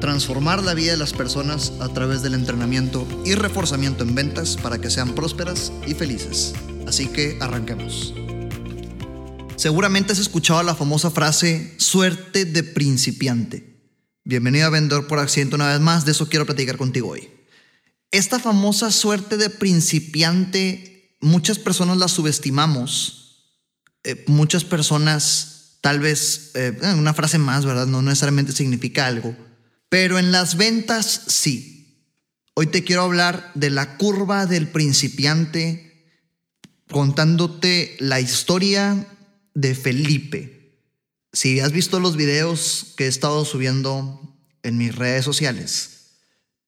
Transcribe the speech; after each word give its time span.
transformar 0.00 0.62
la 0.62 0.74
vida 0.74 0.92
de 0.92 0.96
las 0.96 1.12
personas 1.12 1.72
a 1.80 1.88
través 1.88 2.22
del 2.22 2.34
entrenamiento 2.34 3.06
y 3.24 3.34
reforzamiento 3.34 4.04
en 4.04 4.14
ventas 4.14 4.56
para 4.56 4.80
que 4.80 4.90
sean 4.90 5.14
prósperas 5.14 5.72
y 5.86 5.94
felices. 5.94 6.54
Así 6.86 7.08
que 7.08 7.36
arranquemos. 7.40 8.14
Seguramente 9.56 10.12
has 10.12 10.18
escuchado 10.18 10.62
la 10.62 10.74
famosa 10.74 11.10
frase 11.10 11.74
suerte 11.78 12.44
de 12.44 12.62
principiante. 12.62 13.92
Bienvenido 14.24 14.66
a 14.66 14.70
Vendedor 14.70 15.06
por 15.06 15.18
Accidente 15.18 15.56
una 15.56 15.72
vez 15.72 15.80
más, 15.80 16.04
de 16.04 16.12
eso 16.12 16.28
quiero 16.28 16.46
platicar 16.46 16.76
contigo 16.76 17.08
hoy. 17.08 17.28
Esta 18.10 18.38
famosa 18.38 18.90
suerte 18.90 19.36
de 19.36 19.50
principiante, 19.50 21.16
muchas 21.20 21.58
personas 21.58 21.96
la 21.96 22.08
subestimamos, 22.08 23.52
eh, 24.04 24.24
muchas 24.28 24.64
personas 24.64 25.78
tal 25.80 26.00
vez, 26.00 26.52
eh, 26.54 26.78
una 26.96 27.14
frase 27.14 27.38
más, 27.38 27.64
¿verdad? 27.64 27.86
No 27.86 28.00
necesariamente 28.00 28.52
significa 28.52 29.06
algo 29.06 29.47
pero 29.88 30.18
en 30.18 30.32
las 30.32 30.56
ventas 30.56 31.22
sí. 31.28 32.04
Hoy 32.54 32.66
te 32.66 32.84
quiero 32.84 33.02
hablar 33.02 33.52
de 33.54 33.70
la 33.70 33.96
curva 33.96 34.46
del 34.46 34.68
principiante, 34.68 36.06
contándote 36.90 37.96
la 38.00 38.20
historia 38.20 39.06
de 39.54 39.74
Felipe. 39.74 40.80
Si 41.32 41.60
has 41.60 41.72
visto 41.72 42.00
los 42.00 42.16
videos 42.16 42.94
que 42.96 43.04
he 43.04 43.08
estado 43.08 43.44
subiendo 43.44 44.36
en 44.62 44.76
mis 44.76 44.94
redes 44.94 45.24
sociales, 45.24 46.16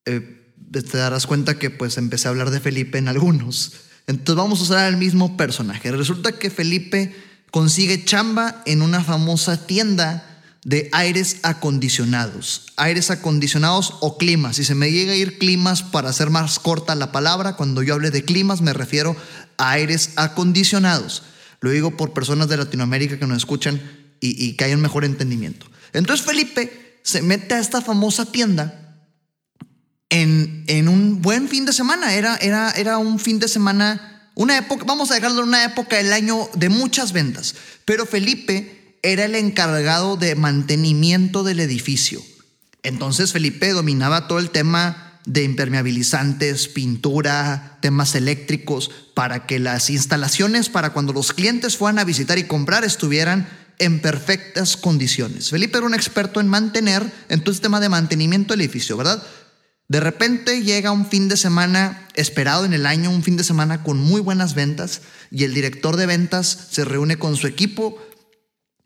eh, 0.06 0.54
te 0.70 0.98
darás 0.98 1.26
cuenta 1.26 1.58
que 1.58 1.70
pues 1.70 1.98
empecé 1.98 2.28
a 2.28 2.30
hablar 2.30 2.50
de 2.50 2.60
Felipe 2.60 2.98
en 2.98 3.08
algunos. 3.08 3.72
Entonces 4.06 4.36
vamos 4.36 4.60
a 4.60 4.62
usar 4.64 4.88
el 4.88 4.96
mismo 4.96 5.36
personaje. 5.36 5.90
Resulta 5.90 6.32
que 6.32 6.50
Felipe 6.50 7.14
consigue 7.50 8.04
chamba 8.04 8.62
en 8.66 8.82
una 8.82 9.02
famosa 9.02 9.66
tienda 9.66 10.29
de 10.64 10.88
aires 10.92 11.38
acondicionados. 11.42 12.66
Aires 12.76 13.10
acondicionados 13.10 13.94
o 14.00 14.18
climas. 14.18 14.56
Si 14.56 14.64
se 14.64 14.74
me 14.74 14.92
llega 14.92 15.12
a 15.12 15.16
ir 15.16 15.38
climas 15.38 15.82
para 15.82 16.10
hacer 16.10 16.30
más 16.30 16.58
corta 16.58 16.94
la 16.94 17.12
palabra, 17.12 17.56
cuando 17.56 17.82
yo 17.82 17.94
hable 17.94 18.10
de 18.10 18.24
climas 18.24 18.60
me 18.60 18.72
refiero 18.72 19.16
a 19.56 19.70
aires 19.70 20.10
acondicionados. 20.16 21.22
Lo 21.60 21.70
digo 21.70 21.96
por 21.96 22.12
personas 22.12 22.48
de 22.48 22.56
Latinoamérica 22.56 23.18
que 23.18 23.26
nos 23.26 23.38
escuchan 23.38 23.80
y, 24.20 24.52
que 24.52 24.64
hay 24.64 24.74
un 24.74 24.80
mejor 24.80 25.04
entendimiento. 25.04 25.66
Entonces 25.92 26.24
Felipe 26.24 27.00
se 27.02 27.22
mete 27.22 27.54
a 27.54 27.58
esta 27.58 27.80
famosa 27.80 28.26
tienda 28.26 29.06
en, 30.10 30.64
en 30.66 30.88
un 30.88 31.22
buen 31.22 31.48
fin 31.48 31.64
de 31.64 31.72
semana. 31.72 32.12
Era, 32.14 32.36
era, 32.36 32.70
era 32.72 32.98
un 32.98 33.18
fin 33.18 33.38
de 33.38 33.48
semana, 33.48 34.30
una 34.34 34.58
época, 34.58 34.84
vamos 34.86 35.10
a 35.10 35.14
dejarlo 35.14 35.42
en 35.42 35.48
una 35.48 35.64
época 35.64 35.96
del 35.96 36.12
año 36.12 36.50
de 36.54 36.68
muchas 36.68 37.12
ventas. 37.12 37.54
Pero 37.86 38.04
Felipe 38.04 38.79
era 39.02 39.24
el 39.24 39.34
encargado 39.34 40.16
de 40.16 40.34
mantenimiento 40.34 41.42
del 41.42 41.60
edificio. 41.60 42.22
Entonces 42.82 43.32
Felipe 43.32 43.70
dominaba 43.70 44.28
todo 44.28 44.38
el 44.38 44.50
tema 44.50 45.20
de 45.26 45.44
impermeabilizantes, 45.44 46.68
pintura, 46.68 47.78
temas 47.82 48.14
eléctricos, 48.14 48.90
para 49.14 49.46
que 49.46 49.58
las 49.58 49.90
instalaciones 49.90 50.68
para 50.68 50.92
cuando 50.92 51.12
los 51.12 51.32
clientes 51.32 51.76
fueran 51.76 51.98
a 51.98 52.04
visitar 52.04 52.38
y 52.38 52.44
comprar 52.44 52.84
estuvieran 52.84 53.48
en 53.78 54.00
perfectas 54.00 54.76
condiciones. 54.76 55.50
Felipe 55.50 55.78
era 55.78 55.86
un 55.86 55.94
experto 55.94 56.40
en 56.40 56.48
mantener, 56.48 57.10
en 57.28 57.40
todo 57.40 57.54
el 57.54 57.60
tema 57.60 57.80
de 57.80 57.88
mantenimiento 57.88 58.52
del 58.52 58.62
edificio, 58.62 58.96
¿verdad? 58.96 59.22
De 59.88 60.00
repente 60.00 60.62
llega 60.62 60.92
un 60.92 61.06
fin 61.06 61.28
de 61.28 61.36
semana 61.36 62.06
esperado 62.14 62.64
en 62.64 62.72
el 62.72 62.86
año, 62.86 63.10
un 63.10 63.24
fin 63.24 63.36
de 63.36 63.44
semana 63.44 63.82
con 63.82 63.98
muy 63.98 64.20
buenas 64.20 64.54
ventas, 64.54 65.00
y 65.30 65.44
el 65.44 65.54
director 65.54 65.96
de 65.96 66.06
ventas 66.06 66.68
se 66.70 66.84
reúne 66.84 67.18
con 67.18 67.36
su 67.36 67.46
equipo 67.46 68.00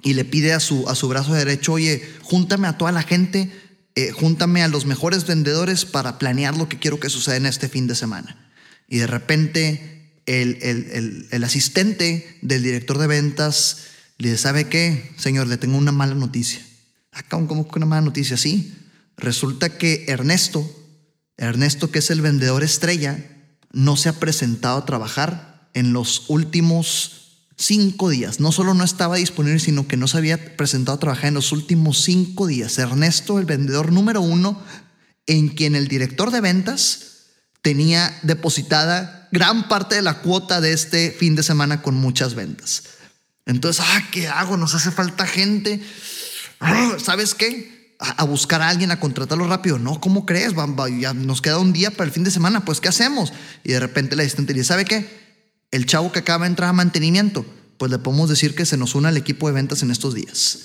y 0.05 0.13
le 0.13 0.25
pide 0.25 0.53
a 0.53 0.61
su, 0.61 0.89
a 0.89 0.95
su 0.95 1.09
brazo 1.09 1.33
derecho, 1.33 1.73
oye, 1.73 2.07
júntame 2.23 2.69
a 2.69 2.77
toda 2.77 2.93
la 2.93 3.03
gente, 3.03 3.51
eh, 3.95 4.13
júntame 4.13 4.63
a 4.63 4.69
los 4.69 4.85
mejores 4.85 5.27
vendedores 5.27 5.87
para 5.87 6.19
planear 6.19 6.57
lo 6.57 6.69
que 6.69 6.79
quiero 6.79 7.01
que 7.01 7.09
suceda 7.09 7.37
en 7.37 7.47
este 7.47 7.69
fin 7.71 7.87
de 7.87 7.95
semana. 7.95 8.53
Y 8.87 8.99
de 8.99 9.07
repente 9.07 10.21
el, 10.27 10.59
el, 10.61 11.27
el, 11.31 11.45
asistente 11.45 12.39
del 12.43 12.63
director 12.63 12.99
de 12.99 13.07
ventas 13.07 13.79
le 14.19 14.31
dice, 14.31 14.43
¿sabe 14.43 14.69
qué? 14.69 15.15
Señor, 15.17 15.47
le 15.47 15.57
tengo 15.57 15.79
una 15.79 15.93
mala 15.93 16.15
noticia. 16.15 16.61
Acá, 17.11 17.39
ah, 17.39 17.47
¿cómo 17.49 17.67
que 17.67 17.79
una 17.79 17.87
mala 17.87 18.03
noticia? 18.03 18.37
Sí. 18.37 18.75
Resulta 19.17 19.79
que 19.79 20.05
Ernesto, 20.09 20.71
Ernesto 21.39 21.91
que 21.91 22.01
es 22.01 22.11
el 22.11 22.21
vendedor 22.21 22.63
estrella, 22.63 23.25
no 23.73 23.97
se 23.97 24.11
ha 24.11 24.21
presentado 24.21 24.79
a 24.79 24.87
trabajar 24.87 25.71
en 25.73 25.95
los 25.95 26.25
últimos 26.29 27.24
cinco 27.57 28.09
días. 28.09 28.41
No 28.41 28.53
solo 28.53 28.75
no 28.75 28.85
estaba 28.85 29.17
disponible, 29.17 29.59
sino 29.59 29.87
que 29.87 29.97
no 29.97 30.09
se 30.09 30.19
había 30.19 30.57
presentado 30.57 30.97
a 30.97 31.01
trabajar 31.01 31.27
en 31.27 31.35
los 31.35 31.53
últimos 31.53 32.03
cinco 32.03 32.47
días. 32.47 32.79
Ernesto, 32.79 33.39
el 33.39 33.47
vendedor 33.47 33.93
número 33.93 34.21
uno, 34.21 34.61
en 35.27 35.49
quien 35.49 35.75
el 35.75 35.89
director 35.89 36.31
de 36.31 36.41
ventas 36.41 37.15
tenía 37.63 38.17
depositada 38.23 39.29
gran 39.33 39.69
parte 39.69 39.95
de 39.95 40.03
la 40.03 40.21
cuota 40.21 40.61
de 40.61 40.73
este 40.73 41.11
fin 41.11 41.35
de 41.35 41.43
semana 41.43 41.83
con 41.83 41.95
muchas 41.95 42.35
ventas. 42.35 42.85
Entonces, 43.47 43.85
ah, 43.87 44.03
¿qué 44.11 44.29
hago? 44.29 44.57
Nos 44.57 44.75
hace 44.75 44.91
falta 44.91 45.27
gente. 45.27 45.83
Ah, 46.61 46.97
¿Sabes 47.03 47.35
qué? 47.35 47.97
A, 47.99 48.25
buscar 48.25 48.61
a 48.61 48.69
alguien, 48.69 48.91
a 48.91 49.01
contratarlo 49.01 49.47
rápido. 49.49 49.79
No, 49.79 50.01
¿cómo 50.01 50.27
crees? 50.27 50.53
Ya 51.01 51.15
nos 51.15 51.41
queda 51.41 51.59
un 51.59 51.73
día 51.73 51.91
para 51.91 52.05
el 52.05 52.13
fin 52.13 52.25
de 52.25 52.31
semana, 52.31 52.65
pues 52.65 52.81
¿qué 52.81 52.89
hacemos? 52.89 53.33
Y 53.63 53.73
de 53.73 53.81
repente 53.81 54.15
la 54.15 54.23
asistente 54.23 54.53
dice, 54.53 54.67
¿sabe 54.67 54.85
qué? 54.85 55.24
El 55.75 55.87
chavo 55.87 56.13
que 56.13 56.21
acaba 56.21 56.45
de 56.45 56.51
entrar 56.51 56.71
a 56.71 56.73
mantenimiento, 56.73 57.45
pues 57.79 57.91
le 57.91 57.99
podemos 57.99 58.31
decir 58.31 58.55
que 58.55 58.65
se 58.65 58.77
nos 58.77 58.95
una 58.95 59.09
al 59.09 59.17
equipo 59.17 59.49
de 59.49 59.55
ventas 59.55 59.83
en 59.83 59.91
estos 59.91 60.15
días. 60.15 60.59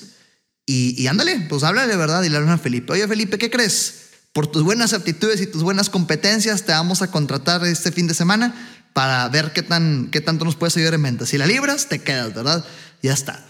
Y, 0.67 1.07
ándale, 1.07 1.47
pues 1.49 1.63
háblale 1.63 1.95
verdad 1.95 2.21
y 2.21 2.29
le 2.29 2.37
hablan 2.37 2.53
a 2.53 2.59
Felipe. 2.59 2.93
Oye, 2.93 3.07
Felipe, 3.07 3.39
¿qué 3.39 3.49
crees? 3.49 4.09
Por 4.33 4.45
tus 4.45 4.61
buenas 4.61 4.93
aptitudes 4.93 5.41
y 5.41 5.47
tus 5.47 5.63
buenas 5.63 5.89
competencias, 5.89 6.61
te 6.61 6.73
vamos 6.73 7.01
a 7.01 7.09
contratar 7.09 7.65
este 7.65 7.91
fin 7.91 8.05
de 8.05 8.13
semana 8.13 8.53
para 8.93 9.27
ver 9.29 9.51
qué, 9.51 9.63
tan, 9.63 10.09
qué 10.11 10.21
tanto 10.21 10.45
nos 10.45 10.55
puedes 10.55 10.77
ayudar 10.77 10.93
en 10.93 11.01
ventas. 11.01 11.29
Si 11.29 11.39
la 11.39 11.47
libras, 11.47 11.89
te 11.89 11.97
quedas, 11.97 12.35
¿verdad? 12.35 12.63
Ya 13.01 13.13
está. 13.13 13.43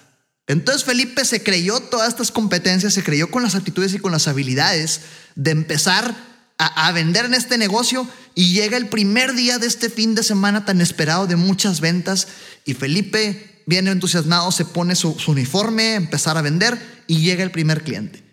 Entonces 0.48 0.86
Felipe 0.86 1.26
se 1.26 1.44
creyó 1.44 1.82
todas 1.82 2.08
estas 2.08 2.32
competencias, 2.32 2.94
se 2.94 3.04
creyó 3.04 3.30
con 3.30 3.44
las 3.44 3.56
aptitudes 3.56 3.94
y 3.94 4.00
con 4.00 4.14
las 4.14 4.30
habilidades 4.30 5.02
de 5.36 5.52
empezar 5.52 6.29
a, 6.60 6.92
vender 6.92 7.26
en 7.26 7.34
este 7.34 7.58
negocio 7.58 8.08
y 8.36 8.52
llega 8.54 8.76
el 8.76 8.90
primer 8.90 9.34
día 9.34 9.60
de 9.60 9.68
este 9.68 9.90
fin 9.90 10.14
de 10.14 10.24
semana 10.24 10.66
tan 10.66 10.82
esperado 10.82 11.26
de 11.26 11.38
muchas 11.38 11.80
ventas 11.80 12.28
y 12.66 12.74
Felipe 12.74 13.64
viene 13.66 13.92
entusiasmado, 13.92 14.52
se 14.52 14.66
pone 14.66 14.96
su, 14.96 15.16
uniforme, 15.28 15.96
empezar 15.96 16.38
a 16.38 16.42
vender 16.42 16.78
y 17.08 17.22
llega 17.22 17.44
el 17.44 17.52
primer 17.52 17.84
cliente. 17.84 18.24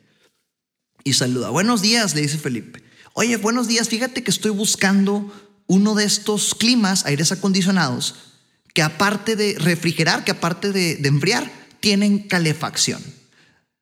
Y 1.04 1.12
saluda, 1.12 1.50
buenos 1.50 1.82
días, 1.82 2.16
le 2.16 2.22
dice 2.22 2.37
Felipe. 2.37 2.82
Oye, 3.12 3.37
buenos 3.37 3.69
días, 3.69 3.88
fíjate 3.88 4.25
que 4.25 4.31
estoy 4.32 4.50
buscando 4.50 5.32
uno 5.69 5.94
de 5.94 6.04
estos 6.04 6.54
climas, 6.54 7.06
aires 7.06 7.31
acondicionados, 7.31 8.16
que 8.75 8.82
aparte 8.82 9.37
de 9.37 9.56
refrigerar, 9.58 10.25
que 10.25 10.32
aparte 10.32 10.72
de 10.72 11.08
enfriar, 11.08 11.50
tienen 11.78 12.19
calefacción. 12.19 13.00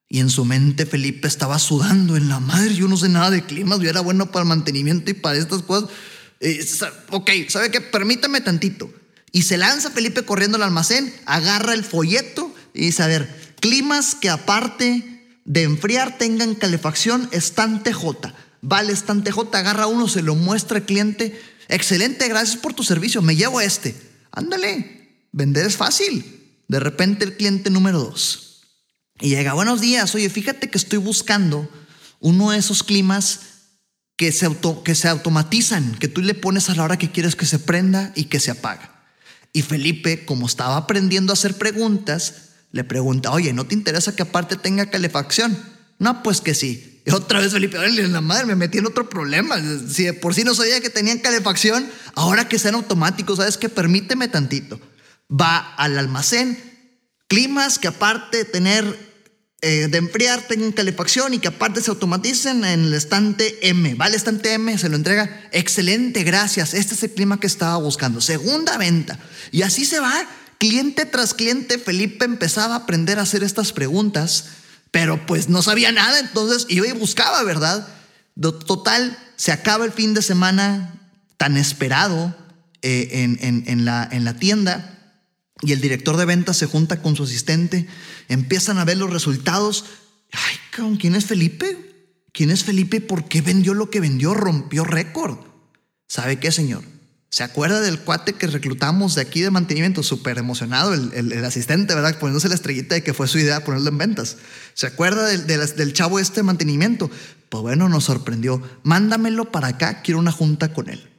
Y 0.07 0.19
en 0.19 0.29
su 0.29 0.45
mente 0.45 0.85
Felipe 0.85 1.27
estaba 1.27 1.57
sudando 1.59 2.15
en 2.15 2.29
la 2.29 2.39
madre. 2.39 2.75
Yo 2.75 2.87
no 2.87 2.97
sé 2.97 3.09
nada 3.09 3.31
de 3.31 3.45
climas, 3.45 3.79
yo 3.79 3.89
era 3.89 4.01
bueno 4.01 4.31
para 4.31 4.43
el 4.43 4.49
mantenimiento 4.49 5.11
y 5.11 5.15
para 5.15 5.37
estas 5.37 5.63
cosas. 5.63 5.89
Eh, 6.39 6.63
ok, 7.09 7.31
¿sabe 7.49 7.71
qué? 7.71 7.81
Permítame 7.81 8.41
tantito. 8.41 8.91
Y 9.31 9.43
se 9.43 9.57
lanza 9.57 9.91
Felipe 9.91 10.23
corriendo 10.23 10.57
al 10.57 10.63
almacén, 10.63 11.13
agarra 11.25 11.73
el 11.73 11.83
folleto 11.83 12.53
y 12.73 12.85
dice, 12.85 13.03
a 13.03 13.07
ver, 13.07 13.55
climas 13.59 14.15
que 14.15 14.29
aparte 14.29 15.25
de 15.43 15.63
enfriar 15.63 16.17
tengan 16.17 16.55
calefacción, 16.55 17.27
están 17.31 17.83
TJ. 17.83 18.33
Vale, 18.61 18.93
están 18.93 19.23
TJ, 19.23 19.53
agarra 19.53 19.87
uno, 19.87 20.07
se 20.07 20.21
lo 20.21 20.35
muestra 20.35 20.77
al 20.77 20.85
cliente. 20.85 21.39
Excelente, 21.67 22.27
gracias 22.29 22.57
por 22.57 22.73
tu 22.73 22.83
servicio, 22.83 23.21
me 23.21 23.35
llevo 23.35 23.59
a 23.59 23.65
este. 23.65 23.95
Ándale, 24.31 25.09
vender 25.31 25.65
es 25.65 25.75
fácil. 25.75 26.53
De 26.67 26.79
repente 26.79 27.25
el 27.25 27.35
cliente 27.35 27.69
número 27.69 27.99
dos 27.99 28.45
y 29.19 29.29
llega, 29.29 29.53
buenos 29.53 29.81
días, 29.81 30.13
oye, 30.15 30.29
fíjate 30.29 30.69
que 30.69 30.77
estoy 30.77 30.99
buscando 30.99 31.69
uno 32.19 32.51
de 32.51 32.57
esos 32.57 32.83
climas 32.83 33.39
que 34.17 34.31
se, 34.31 34.49
que 34.83 34.95
se 34.95 35.07
automatizan, 35.07 35.95
que 35.95 36.07
tú 36.07 36.21
le 36.21 36.33
pones 36.33 36.69
a 36.69 36.75
la 36.75 36.83
hora 36.83 36.97
que 36.97 37.11
quieres 37.11 37.35
que 37.35 37.45
se 37.45 37.59
prenda 37.59 38.11
y 38.15 38.25
que 38.25 38.39
se 38.39 38.51
apaga. 38.51 39.03
Y 39.53 39.61
Felipe, 39.61 40.25
como 40.25 40.47
estaba 40.47 40.75
aprendiendo 40.75 41.31
a 41.31 41.35
hacer 41.35 41.57
preguntas, 41.57 42.49
le 42.71 42.83
pregunta, 42.83 43.31
oye, 43.31 43.53
¿no 43.53 43.65
te 43.65 43.73
interesa 43.73 44.15
que 44.15 44.23
aparte 44.23 44.57
tenga 44.57 44.89
calefacción? 44.89 45.57
No, 45.97 46.23
pues 46.23 46.41
que 46.41 46.53
sí. 46.53 47.01
Y 47.05 47.11
otra 47.11 47.39
vez 47.39 47.53
Felipe, 47.53 47.77
en 47.77 48.11
la 48.11 48.19
madre, 48.19 48.45
me 48.45 48.55
metí 48.55 48.79
en 48.79 48.85
otro 48.85 49.09
problema. 49.09 49.55
Si 49.87 50.11
por 50.11 50.33
sí 50.33 50.43
no 50.43 50.55
sabía 50.55 50.81
que 50.81 50.89
tenían 50.89 51.19
calefacción, 51.19 51.89
ahora 52.15 52.49
que 52.49 52.59
sean 52.59 52.75
automáticos, 52.75 53.37
¿sabes 53.37 53.57
qué? 53.57 53.69
Permíteme 53.69 54.27
tantito. 54.27 54.79
Va 55.31 55.73
al 55.75 55.97
almacén, 55.97 56.59
climas 57.35 57.79
que 57.79 57.89
aparte 57.89 58.37
de 58.37 58.45
tener 58.45 58.97
eh, 59.61 59.89
de 59.89 59.97
enfriar 59.97 60.47
tengan 60.47 60.71
calefacción 60.71 61.33
y 61.33 61.39
que 61.39 61.49
aparte 61.49 61.81
se 61.81 61.89
automaticen 61.89 62.63
en 62.63 62.85
el 62.85 62.93
estante 62.93 63.67
M. 63.67 63.95
Va 63.95 64.05
al 64.05 64.15
estante 64.15 64.53
M, 64.53 64.77
se 64.77 64.87
lo 64.87 64.95
entrega. 64.95 65.49
Excelente, 65.51 66.23
gracias. 66.23 66.73
Este 66.73 66.93
es 66.93 67.03
el 67.03 67.11
clima 67.11 67.37
que 67.37 67.47
estaba 67.47 67.75
buscando. 67.75 68.21
Segunda 68.21 68.77
venta. 68.77 69.19
Y 69.51 69.63
así 69.63 69.83
se 69.83 69.99
va. 69.99 70.13
Cliente 70.59 71.05
tras 71.05 71.33
cliente, 71.33 71.77
Felipe 71.77 72.23
empezaba 72.23 72.75
a 72.75 72.77
aprender 72.79 73.19
a 73.19 73.23
hacer 73.23 73.43
estas 73.43 73.73
preguntas, 73.73 74.45
pero 74.91 75.25
pues 75.25 75.49
no 75.49 75.61
sabía 75.61 75.91
nada, 75.91 76.19
entonces 76.19 76.65
iba 76.69 76.87
y 76.87 76.93
buscaba, 76.93 77.43
¿verdad? 77.43 77.85
Total, 78.39 79.19
se 79.35 79.51
acaba 79.51 79.83
el 79.83 79.91
fin 79.91 80.13
de 80.13 80.21
semana 80.21 81.01
tan 81.35 81.57
esperado 81.57 82.33
eh, 82.81 83.09
en, 83.11 83.63
en, 83.67 83.83
la, 83.83 84.07
en 84.09 84.23
la 84.23 84.35
tienda 84.35 84.94
y 85.61 85.71
el 85.71 85.81
director 85.81 86.17
de 86.17 86.25
ventas 86.25 86.57
se 86.57 86.65
junta 86.65 87.01
con 87.01 87.15
su 87.15 87.23
asistente, 87.23 87.87
empiezan 88.27 88.77
a 88.77 88.85
ver 88.85 88.97
los 88.97 89.11
resultados. 89.11 89.85
Ay, 90.31 90.97
¿quién 90.99 91.15
es 91.15 91.25
Felipe? 91.25 91.85
¿Quién 92.33 92.51
es 92.51 92.63
Felipe? 92.63 92.99
¿Por 92.99 93.27
qué 93.27 93.41
vendió 93.41 93.73
lo 93.73 93.89
que 93.89 94.01
vendió? 94.01 94.33
Rompió 94.33 94.83
récord. 94.83 95.37
¿Sabe 96.07 96.37
qué, 96.37 96.51
señor? 96.51 96.83
¿Se 97.29 97.43
acuerda 97.43 97.81
del 97.81 97.99
cuate 97.99 98.33
que 98.33 98.47
reclutamos 98.47 99.15
de 99.15 99.21
aquí 99.21 99.41
de 99.41 99.51
mantenimiento? 99.51 100.03
Súper 100.03 100.37
emocionado, 100.37 100.93
el, 100.93 101.45
asistente, 101.45 101.95
¿verdad? 101.95 102.17
Poniéndose 102.19 102.49
la 102.49 102.55
estrellita 102.55 102.95
de 102.95 103.03
que 103.03 103.13
fue 103.13 103.27
su 103.27 103.39
idea 103.39 103.63
ponerlo 103.63 103.89
en 103.89 103.97
ventas. 103.97 104.37
¿Se 104.73 104.87
acuerda 104.87 105.25
del, 105.25 105.47
del 105.47 105.93
chavo 105.93 106.19
este 106.19 106.37
de 106.37 106.43
mantenimiento? 106.43 107.09
Pues 107.49 107.61
bueno, 107.61 107.89
nos 107.89 108.05
sorprendió. 108.05 108.61
Mándamelo 108.83 109.51
para 109.51 109.69
acá, 109.69 110.01
quiero 110.01 110.19
una 110.19 110.31
junta 110.31 110.73
con 110.73 110.89
él. 110.89 111.14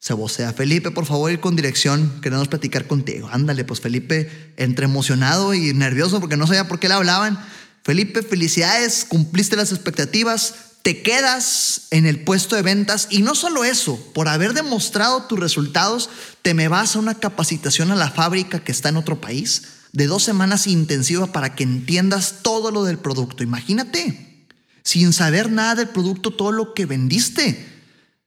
Se 0.00 0.14
vocea, 0.14 0.52
Felipe, 0.52 0.92
por 0.92 1.06
favor, 1.06 1.30
ir 1.30 1.40
con 1.40 1.56
dirección, 1.56 2.20
queremos 2.22 2.46
platicar 2.46 2.86
contigo. 2.86 3.28
Ándale, 3.32 3.64
pues 3.64 3.80
Felipe, 3.80 4.52
entre 4.56 4.84
emocionado 4.84 5.54
y 5.54 5.74
nervioso 5.74 6.20
porque 6.20 6.36
no 6.36 6.46
sabía 6.46 6.68
por 6.68 6.78
qué 6.78 6.88
le 6.88 6.94
hablaban. 6.94 7.38
Felipe, 7.82 8.22
felicidades, 8.22 9.04
cumpliste 9.08 9.56
las 9.56 9.72
expectativas, 9.72 10.54
te 10.82 11.02
quedas 11.02 11.88
en 11.90 12.06
el 12.06 12.20
puesto 12.20 12.54
de 12.54 12.62
ventas 12.62 13.08
y 13.10 13.22
no 13.22 13.34
solo 13.34 13.64
eso, 13.64 13.98
por 14.14 14.28
haber 14.28 14.54
demostrado 14.54 15.24
tus 15.24 15.40
resultados, 15.40 16.08
te 16.42 16.54
me 16.54 16.68
vas 16.68 16.94
a 16.94 17.00
una 17.00 17.14
capacitación 17.14 17.90
a 17.90 17.96
la 17.96 18.10
fábrica 18.10 18.60
que 18.60 18.72
está 18.72 18.90
en 18.90 18.98
otro 18.98 19.20
país 19.20 19.62
de 19.92 20.06
dos 20.06 20.22
semanas 20.22 20.66
intensiva 20.66 21.32
para 21.32 21.54
que 21.54 21.64
entiendas 21.64 22.36
todo 22.42 22.70
lo 22.70 22.84
del 22.84 22.98
producto. 22.98 23.42
Imagínate, 23.42 24.46
sin 24.84 25.12
saber 25.12 25.50
nada 25.50 25.74
del 25.74 25.88
producto, 25.88 26.30
todo 26.30 26.52
lo 26.52 26.72
que 26.72 26.86
vendiste. 26.86 27.66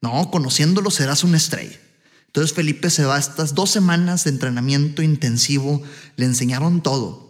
No, 0.01 0.31
conociéndolo 0.31 0.89
serás 0.89 1.23
una 1.23 1.37
estrella. 1.37 1.79
Entonces 2.27 2.55
Felipe 2.55 2.89
se 2.89 3.05
va 3.05 3.17
a 3.17 3.19
estas 3.19 3.55
dos 3.55 3.69
semanas 3.69 4.23
de 4.23 4.31
entrenamiento 4.31 5.01
intensivo, 5.01 5.83
le 6.15 6.25
enseñaron 6.25 6.81
todo. 6.81 7.29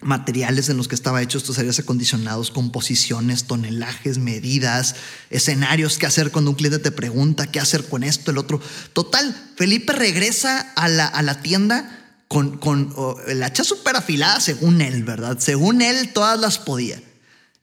Materiales 0.00 0.68
en 0.68 0.76
los 0.76 0.88
que 0.88 0.94
estaba 0.94 1.22
hecho 1.22 1.38
estos 1.38 1.58
aires 1.58 1.78
acondicionados, 1.78 2.50
composiciones, 2.50 3.44
tonelajes, 3.44 4.18
medidas, 4.18 4.94
escenarios, 5.30 5.98
qué 5.98 6.06
hacer 6.06 6.30
cuando 6.30 6.52
un 6.52 6.56
cliente 6.56 6.78
te 6.78 6.92
pregunta, 6.92 7.50
qué 7.50 7.60
hacer 7.60 7.84
con 7.88 8.02
esto, 8.02 8.30
el 8.30 8.38
otro. 8.38 8.60
Total, 8.92 9.52
Felipe 9.56 9.92
regresa 9.92 10.60
a 10.76 10.88
la, 10.88 11.06
a 11.06 11.22
la 11.22 11.42
tienda 11.42 12.22
con, 12.28 12.58
con 12.58 12.94
la 13.26 13.46
hacha 13.46 13.64
súper 13.64 13.96
afilada 13.96 14.40
según 14.40 14.80
él, 14.80 15.04
¿verdad? 15.04 15.38
Según 15.40 15.82
él, 15.82 16.12
todas 16.12 16.38
las 16.38 16.58
podía. 16.58 17.02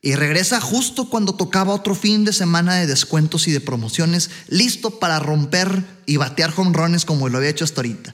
Y 0.06 0.14
regresa 0.14 0.62
justo 0.62 1.10
cuando 1.10 1.34
tocaba 1.34 1.74
otro 1.74 1.96
fin 1.96 2.26
de 2.26 2.32
semana 2.32 2.76
de 2.76 2.86
descuentos 2.86 3.48
y 3.48 3.52
de 3.52 3.60
promociones, 3.60 4.30
listo 4.48 5.00
para 5.00 5.18
romper 5.18 5.84
y 6.06 6.18
batear 6.18 6.54
runs 6.56 7.06
como 7.06 7.28
lo 7.28 7.40
había 7.40 7.50
hecho 7.50 7.66
hasta 7.66 7.82
ahorita. 7.82 8.14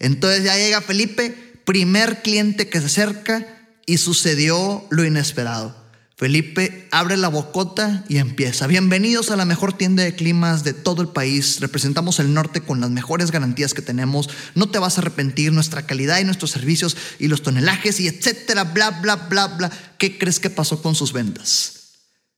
Entonces 0.00 0.42
ya 0.42 0.56
llega 0.56 0.80
Felipe, 0.80 1.60
primer 1.64 2.22
cliente 2.22 2.68
que 2.68 2.80
se 2.80 2.86
acerca 2.86 3.46
y 3.86 3.98
sucedió 3.98 4.84
lo 4.90 5.04
inesperado. 5.04 5.79
Felipe 6.20 6.86
abre 6.90 7.16
la 7.16 7.28
bocota 7.28 8.04
y 8.06 8.18
empieza. 8.18 8.66
Bienvenidos 8.66 9.30
a 9.30 9.36
la 9.36 9.46
mejor 9.46 9.72
tienda 9.72 10.02
de 10.02 10.14
climas 10.14 10.64
de 10.64 10.74
todo 10.74 11.00
el 11.00 11.08
país. 11.08 11.60
Representamos 11.60 12.18
el 12.18 12.34
norte 12.34 12.60
con 12.60 12.78
las 12.78 12.90
mejores 12.90 13.30
garantías 13.30 13.72
que 13.72 13.80
tenemos. 13.80 14.28
No 14.54 14.68
te 14.68 14.78
vas 14.78 14.98
a 14.98 15.00
arrepentir 15.00 15.50
nuestra 15.50 15.86
calidad 15.86 16.20
y 16.20 16.24
nuestros 16.24 16.50
servicios 16.50 16.94
y 17.18 17.28
los 17.28 17.40
tonelajes 17.40 18.00
y 18.00 18.08
etcétera, 18.08 18.64
bla, 18.64 18.90
bla, 18.90 19.16
bla, 19.16 19.46
bla. 19.46 19.70
¿Qué 19.96 20.18
crees 20.18 20.40
que 20.40 20.50
pasó 20.50 20.82
con 20.82 20.94
sus 20.94 21.14
ventas? 21.14 21.92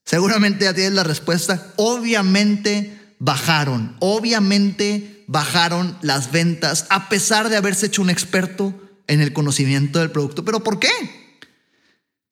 Seguramente 0.05 0.63
ya 0.63 0.73
tienes 0.73 0.93
la 0.93 1.03
respuesta. 1.03 1.73
Obviamente 1.75 2.97
bajaron. 3.19 3.97
Obviamente 3.99 5.25
bajaron 5.27 5.97
las 6.01 6.31
ventas 6.31 6.85
a 6.89 7.09
pesar 7.09 7.49
de 7.49 7.57
haberse 7.57 7.87
hecho 7.87 8.01
un 8.01 8.09
experto 8.09 8.73
en 9.07 9.19
el 9.19 9.33
conocimiento 9.33 9.99
del 9.99 10.11
producto. 10.11 10.45
¿Pero 10.45 10.63
por 10.63 10.79
qué? 10.79 11.22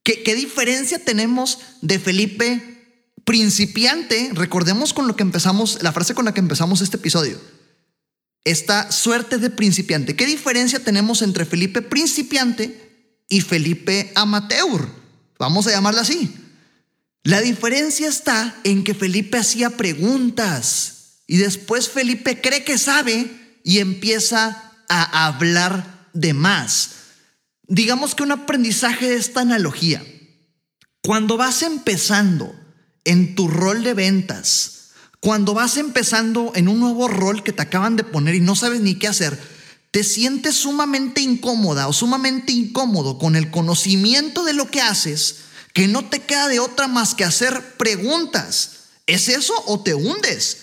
¿Qué, 0.04 0.36
diferencia 0.36 1.04
tenemos 1.04 1.60
de 1.82 2.00
Felipe 2.00 3.06
principiante? 3.24 4.32
Recordemos 4.34 4.94
con 4.94 5.08
lo 5.08 5.16
que 5.16 5.22
empezamos, 5.22 5.82
la 5.84 5.94
frase 5.94 6.16
con 6.16 6.26
la 6.26 6.34
que 6.34 6.40
empezamos 6.40 6.82
este 6.82 6.98
episodio. 6.98 7.40
Esta 8.44 8.92
suerte 8.92 9.38
de 9.38 9.52
principiante. 9.52 10.16
¿Qué 10.16 10.26
diferencia 10.26 10.84
tenemos 10.84 11.22
entre 11.22 11.46
Felipe 11.46 11.84
principiante 11.84 13.20
y 13.30 13.42
Felipe 13.42 14.12
amateur? 14.16 14.90
Vamos 15.38 15.68
a 15.68 15.72
llamarla 15.72 16.02
así. 16.02 16.34
La 17.24 17.40
diferencia 17.40 18.10
está 18.10 18.60
en 18.64 18.84
que 18.84 18.96
Felipe 18.96 19.38
hacía 19.38 19.78
preguntas 19.78 21.22
y 21.28 21.38
después 21.38 21.90
Felipe 21.90 22.42
cree 22.42 22.64
que 22.64 22.80
sabe 22.80 23.30
y 23.64 23.78
empieza 23.78 24.74
a 24.90 25.28
hablar 25.28 26.10
de 26.14 26.34
más 26.34 27.01
digamos 27.72 28.16
que 28.16 28.24
un 28.24 28.34
aprendizaje 28.34 29.08
de 29.08 29.16
esta 29.16 29.42
analogía. 29.42 30.04
Cuando 31.02 31.38
vas 31.38 31.62
empezando 31.62 32.54
en 33.06 33.34
tu 33.34 33.48
rol 33.48 33.84
de 33.84 33.94
ventas, 33.94 34.90
cuando 35.22 35.54
vas 35.54 35.78
empezando 35.78 36.52
en 36.54 36.68
un 36.68 36.82
nuevo 36.82 37.08
rol 37.08 37.44
que 37.44 37.54
te 37.54 37.62
acaban 37.62 37.96
de 37.96 38.04
poner 38.04 38.36
y 38.36 38.42
no 38.42 38.58
sabes 38.58 38.82
ni 38.82 38.96
qué 38.96 39.08
hacer, 39.08 39.40
te 39.92 40.04
sientes 40.04 40.56
sumamente 40.56 41.22
incómoda 41.22 41.88
o 41.88 41.94
sumamente 41.94 42.52
incómodo 42.52 43.18
con 43.18 43.38
el 43.38 43.52
conocimiento 43.52 44.44
de 44.44 44.54
lo 44.54 44.70
que 44.70 44.82
haces, 44.82 45.38
que 45.74 45.88
no 45.88 46.04
te 46.04 46.20
queda 46.20 46.50
de 46.50 46.60
otra 46.60 46.90
más 46.90 47.16
que 47.16 47.24
hacer 47.24 47.78
preguntas. 47.78 48.72
¿Es 49.08 49.30
eso 49.30 49.54
o 49.66 49.82
te 49.82 49.94
hundes? 49.94 50.58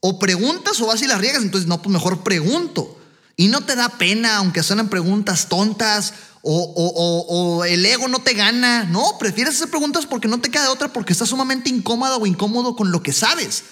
O 0.00 0.18
preguntas 0.18 0.80
o 0.80 0.86
vas 0.86 1.02
y 1.02 1.06
las 1.06 1.20
riegas, 1.20 1.42
entonces 1.42 1.68
no, 1.68 1.82
pues 1.82 1.92
mejor 1.92 2.24
pregunto. 2.24 2.93
Y 3.36 3.48
no 3.48 3.62
te 3.62 3.74
da 3.74 3.88
pena, 3.88 4.36
aunque 4.36 4.62
suenan 4.62 4.88
preguntas 4.88 5.48
tontas 5.48 6.14
o, 6.46 7.64
el 7.66 7.86
ego 7.86 8.08
no 8.08 8.20
te 8.20 8.34
gana. 8.34 8.84
No, 8.84 9.16
prefieres 9.18 9.56
hacer 9.56 9.70
preguntas 9.70 10.06
porque 10.06 10.28
no 10.28 10.40
te 10.40 10.50
queda 10.50 10.64
de 10.64 10.68
otra, 10.68 10.92
porque 10.92 11.12
estás 11.12 11.30
sumamente 11.30 11.70
incómoda 11.70 12.16
o 12.16 12.26
incómodo 12.26 12.76
con 12.76 12.92
lo 12.92 13.02
que 13.02 13.12
sabes. 13.12 13.64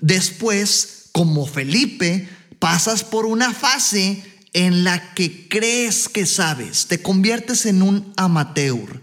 Después, 0.00 1.06
como 1.12 1.46
Felipe, 1.46 2.28
pasas 2.58 3.04
por 3.04 3.26
una 3.26 3.52
fase 3.52 4.22
en 4.52 4.84
la 4.84 5.14
que 5.14 5.48
crees 5.48 6.08
que 6.08 6.26
sabes, 6.26 6.86
te 6.88 7.00
conviertes 7.00 7.66
en 7.66 7.82
un 7.82 8.12
amateur, 8.16 9.00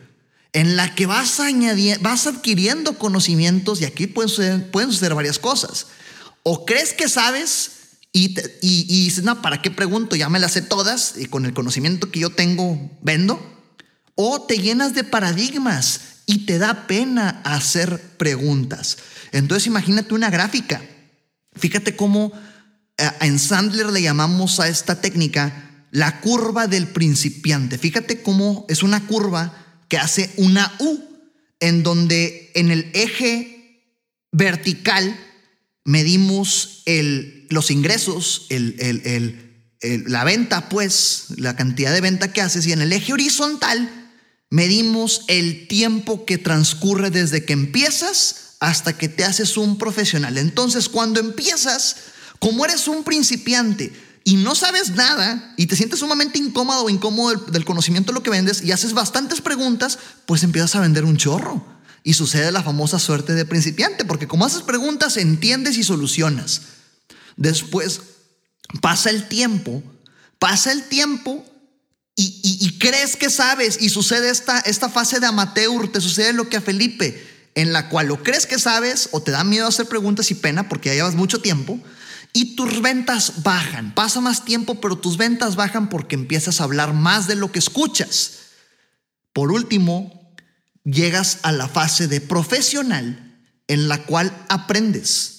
en 0.51 0.75
la 0.75 0.93
que 0.93 1.05
vas, 1.05 1.37
vas 2.01 2.27
adquiriendo 2.27 2.97
conocimientos 2.97 3.79
y 3.79 3.85
aquí 3.85 4.07
pueden 4.07 4.69
pueden 4.71 4.91
suceder 4.91 5.15
varias 5.15 5.39
cosas. 5.39 5.87
O 6.43 6.65
crees 6.65 6.93
que 6.93 7.07
sabes 7.07 7.71
y, 8.17 8.35
y, 8.61 9.05
dices, 9.05 9.23
no, 9.23 9.41
¿para 9.41 9.61
qué 9.61 9.69
pregunto? 9.69 10.15
Ya 10.15 10.29
me 10.29 10.39
las 10.39 10.53
sé 10.53 10.61
todas 10.61 11.13
y 11.17 11.25
con 11.25 11.45
el 11.45 11.53
conocimiento 11.53 12.09
que 12.09 12.21
yo 12.21 12.31
tengo, 12.31 12.91
vendo. 13.01 13.39
O 14.15 14.41
te 14.41 14.57
llenas 14.57 14.95
de 14.95 15.03
paradigmas 15.03 16.01
y 16.25 16.45
te 16.45 16.57
da 16.57 16.87
pena 16.87 17.41
hacer 17.43 17.99
preguntas. 18.17 18.97
Entonces 19.31 19.67
imagínate 19.67 20.15
una 20.15 20.29
gráfica. 20.31 20.81
Fíjate 21.55 21.95
cómo 21.95 22.31
eh, 22.97 23.09
en 23.21 23.37
Sandler 23.37 23.87
le 23.87 24.01
llamamos 24.01 24.59
a 24.59 24.67
esta 24.67 24.99
técnica 24.99 25.85
la 25.91 26.19
curva 26.19 26.67
del 26.67 26.87
principiante. 26.87 27.77
Fíjate 27.77 28.23
cómo 28.23 28.65
es 28.67 28.81
una 28.81 29.05
curva 29.05 29.83
que 29.89 29.97
hace 29.97 30.33
una 30.37 30.73
U, 30.79 30.99
en 31.59 31.83
donde 31.83 32.51
en 32.55 32.71
el 32.71 32.89
eje 32.93 33.93
vertical 34.31 35.15
medimos 35.87 36.81
el, 36.85 37.47
los 37.49 37.71
ingresos, 37.71 38.45
el, 38.49 39.63
la 40.05 40.25
venta, 40.25 40.67
pues, 40.67 41.27
la 41.37 41.55
cantidad 41.55 41.93
de 41.93 42.01
venta 42.01 42.33
que 42.33 42.41
haces, 42.41 42.67
y 42.67 42.73
en 42.73 42.81
el 42.81 42.91
eje 42.91 43.13
horizontal 43.13 44.11
medimos 44.49 45.21
el 45.29 45.65
tiempo 45.69 46.25
que 46.25 46.37
transcurre 46.37 47.09
desde 47.09 47.45
que 47.45 47.53
empiezas 47.53 48.57
hasta 48.59 48.97
que 48.97 49.07
te 49.07 49.23
haces 49.23 49.55
un 49.55 49.77
profesional. 49.77 50.37
Entonces, 50.37 50.89
cuando 50.89 51.21
empiezas, 51.21 51.95
como 52.39 52.65
eres 52.65 52.89
un 52.89 53.05
principiante 53.05 53.93
y 54.25 54.35
no 54.35 54.55
sabes 54.55 54.89
nada 54.89 55.53
y 55.55 55.67
te 55.67 55.77
sientes 55.77 55.99
sumamente 55.99 56.37
incómodo 56.37 56.83
o 56.83 56.89
incómodo 56.89 57.33
del 57.45 57.63
conocimiento 57.63 58.11
de 58.11 58.15
lo 58.15 58.23
que 58.23 58.29
vendes 58.29 58.61
y 58.61 58.73
haces 58.73 58.91
bastantes 58.91 59.39
preguntas, 59.39 59.99
pues 60.25 60.43
empiezas 60.43 60.75
a 60.75 60.81
vender 60.81 61.05
un 61.05 61.15
chorro 61.15 61.76
y 62.03 62.13
sucede 62.13 62.51
la 62.51 62.63
famosa 62.63 62.99
suerte 62.99 63.33
de 63.33 63.45
principiante, 63.45 64.05
porque 64.05 64.27
como 64.27 64.45
haces 64.45 64.61
preguntas, 64.61 65.17
entiendes 65.17 65.77
y 65.77 65.83
solucionas. 65.83 66.61
Después 67.35 68.01
pasa 68.81 69.09
el 69.09 69.27
tiempo, 69.27 69.83
pasa 70.39 70.71
el 70.71 70.83
tiempo 70.83 71.45
y, 72.15 72.79
crees 72.79 73.15
que 73.15 73.29
sabes 73.29 73.77
y 73.79 73.89
sucede 73.89 74.29
esta, 74.29 74.59
esta 74.61 74.89
fase 74.89 75.19
de 75.19 75.27
amateur, 75.27 75.87
te 75.91 76.01
sucede 76.01 76.33
lo 76.33 76.49
que 76.49 76.57
a 76.57 76.61
Felipe, 76.61 77.25
en 77.53 77.73
la 77.73 77.89
cual 77.89 78.07
lo 78.07 78.23
crees 78.23 78.47
que 78.47 78.57
sabes 78.57 79.09
o 79.11 79.21
te 79.21 79.31
da 79.31 79.43
miedo 79.43 79.67
hacer 79.67 79.87
preguntas 79.87 80.31
y 80.31 80.35
pena 80.35 80.67
porque 80.67 80.89
ya 80.89 80.95
llevas 80.95 81.15
mucho 81.15 81.41
tiempo 81.41 81.79
y 82.33 82.55
tus 82.55 82.81
ventas 82.81 83.43
bajan. 83.43 83.93
Pasa 83.93 84.21
más 84.21 84.45
tiempo, 84.45 84.81
pero 84.81 84.97
tus 84.97 85.17
ventas 85.17 85.55
bajan 85.55 85.89
porque 85.89 86.15
empiezas 86.15 86.59
a 86.59 86.63
hablar 86.63 86.93
más 86.93 87.27
de 87.27 87.35
lo 87.35 87.51
que 87.51 87.59
escuchas. 87.59 88.33
Por 89.33 89.51
último, 89.51 90.26
llegas 90.91 91.39
a 91.43 91.51
la 91.51 91.67
fase 91.67 92.07
de 92.07 92.21
profesional 92.21 93.37
en 93.67 93.87
la 93.87 94.05
cual 94.05 94.33
aprendes. 94.47 95.33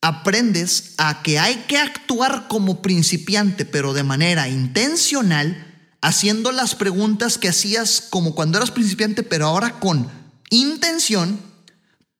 Aprendes 0.00 0.94
a 0.98 1.22
que 1.22 1.38
hay 1.38 1.64
que 1.66 1.78
actuar 1.78 2.46
como 2.48 2.82
principiante, 2.82 3.64
pero 3.64 3.92
de 3.92 4.04
manera 4.04 4.48
intencional, 4.48 5.96
haciendo 6.00 6.52
las 6.52 6.76
preguntas 6.76 7.38
que 7.38 7.48
hacías 7.48 8.00
como 8.10 8.34
cuando 8.34 8.58
eras 8.58 8.70
principiante, 8.70 9.24
pero 9.24 9.46
ahora 9.46 9.80
con 9.80 10.08
intención 10.50 11.40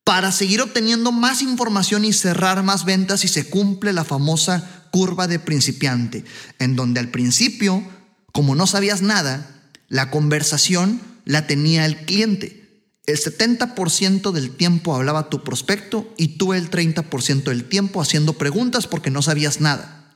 para 0.02 0.32
seguir 0.32 0.60
obteniendo 0.60 1.12
más 1.12 1.42
información 1.42 2.04
y 2.04 2.12
cerrar 2.12 2.62
más 2.64 2.84
ventas 2.84 3.24
y 3.24 3.28
se 3.28 3.48
cumple 3.48 3.92
la 3.92 4.04
famosa 4.04 4.88
curva 4.90 5.28
de 5.28 5.38
principiante, 5.38 6.24
en 6.58 6.74
donde 6.74 6.98
al 6.98 7.10
principio, 7.10 7.84
como 8.32 8.56
no 8.56 8.66
sabías 8.66 9.02
nada, 9.02 9.62
la 9.88 10.10
conversación 10.10 11.00
la 11.26 11.46
tenía 11.46 11.84
el 11.84 11.98
cliente 12.06 12.66
el 13.06 13.20
70% 13.20 14.32
del 14.32 14.50
tiempo 14.50 14.94
hablaba 14.94 15.30
tu 15.30 15.44
prospecto 15.44 16.12
y 16.16 16.38
tú 16.38 16.52
el 16.52 16.70
30% 16.70 17.44
del 17.44 17.64
tiempo 17.64 18.02
haciendo 18.02 18.32
preguntas 18.32 18.88
porque 18.88 19.10
no 19.10 19.22
sabías 19.22 19.60
nada. 19.60 20.12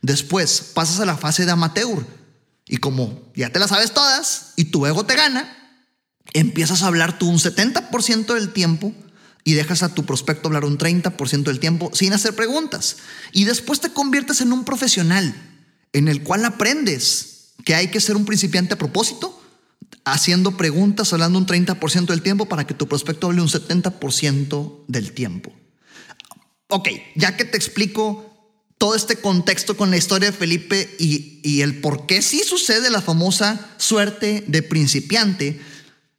Después 0.00 0.62
pasas 0.74 0.98
a 1.00 1.04
la 1.04 1.18
fase 1.18 1.44
de 1.44 1.52
amateur 1.52 2.06
y 2.66 2.78
como 2.78 3.30
ya 3.36 3.50
te 3.50 3.58
las 3.58 3.68
sabes 3.68 3.92
todas 3.92 4.54
y 4.56 4.66
tu 4.66 4.86
ego 4.86 5.04
te 5.04 5.14
gana, 5.14 5.84
empiezas 6.32 6.82
a 6.82 6.86
hablar 6.86 7.18
tú 7.18 7.28
un 7.28 7.38
70% 7.38 8.34
del 8.34 8.52
tiempo 8.54 8.94
y 9.44 9.52
dejas 9.52 9.82
a 9.82 9.92
tu 9.92 10.06
prospecto 10.06 10.48
hablar 10.48 10.64
un 10.64 10.78
30% 10.78 11.42
del 11.42 11.60
tiempo 11.60 11.90
sin 11.92 12.14
hacer 12.14 12.34
preguntas. 12.34 12.96
Y 13.32 13.44
después 13.44 13.80
te 13.80 13.92
conviertes 13.92 14.40
en 14.40 14.54
un 14.54 14.64
profesional 14.64 15.34
en 15.92 16.08
el 16.08 16.22
cual 16.22 16.46
aprendes 16.46 17.52
que 17.66 17.74
hay 17.74 17.88
que 17.88 18.00
ser 18.00 18.16
un 18.16 18.24
principiante 18.24 18.72
a 18.72 18.78
propósito 18.78 19.41
haciendo 20.04 20.56
preguntas, 20.56 21.12
hablando 21.12 21.38
un 21.38 21.46
30% 21.46 22.06
del 22.06 22.22
tiempo 22.22 22.46
para 22.46 22.66
que 22.66 22.74
tu 22.74 22.88
prospecto 22.88 23.28
hable 23.28 23.42
un 23.42 23.48
70% 23.48 24.84
del 24.88 25.12
tiempo. 25.12 25.52
Ok, 26.68 26.88
ya 27.14 27.36
que 27.36 27.44
te 27.44 27.56
explico 27.56 28.28
todo 28.78 28.96
este 28.96 29.16
contexto 29.16 29.76
con 29.76 29.90
la 29.90 29.96
historia 29.96 30.30
de 30.30 30.36
Felipe 30.36 30.96
y, 30.98 31.60
el 31.60 31.80
por 31.80 32.06
qué 32.06 32.20
sí 32.20 32.42
sucede 32.44 32.90
la 32.90 33.00
famosa 33.00 33.74
suerte 33.76 34.42
de 34.48 34.62
principiante, 34.62 35.60